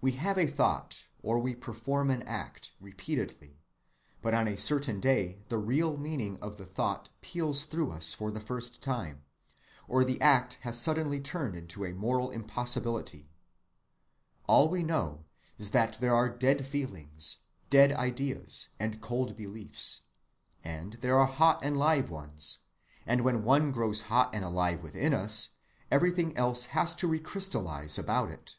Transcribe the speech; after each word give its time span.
We 0.00 0.12
have 0.12 0.38
a 0.38 0.46
thought, 0.46 1.06
or 1.22 1.38
we 1.38 1.54
perform 1.54 2.08
an 2.08 2.22
act, 2.22 2.72
repeatedly, 2.80 3.60
but 4.22 4.32
on 4.32 4.48
a 4.48 4.56
certain 4.56 5.00
day 5.00 5.42
the 5.50 5.58
real 5.58 5.98
meaning 5.98 6.38
of 6.40 6.56
the 6.56 6.64
thought 6.64 7.10
peals 7.20 7.66
through 7.66 7.90
us 7.92 8.14
for 8.14 8.30
the 8.30 8.40
first 8.40 8.80
time, 8.80 9.22
or 9.86 10.02
the 10.02 10.18
act 10.22 10.54
has 10.62 10.80
suddenly 10.80 11.20
turned 11.20 11.54
into 11.56 11.84
a 11.84 11.92
moral 11.92 12.30
impossibility. 12.30 13.28
All 14.46 14.70
we 14.70 14.82
know 14.82 15.26
is 15.58 15.72
that 15.72 16.00
there 16.00 16.14
are 16.14 16.30
dead 16.30 16.64
feelings, 16.66 17.40
dead 17.68 17.92
ideas, 17.92 18.70
and 18.78 19.02
cold 19.02 19.36
beliefs, 19.36 20.00
and 20.64 20.94
there 21.02 21.18
are 21.18 21.26
hot 21.26 21.60
and 21.62 21.76
live 21.76 22.08
ones; 22.08 22.60
and 23.04 23.20
when 23.20 23.44
one 23.44 23.72
grows 23.72 24.00
hot 24.00 24.34
and 24.34 24.42
alive 24.42 24.82
within 24.82 25.12
us, 25.12 25.50
everything 25.90 26.34
has 26.36 26.94
to 26.94 27.06
re‐ 27.06 27.22
crystallize 27.22 27.98
about 27.98 28.30
it. 28.30 28.56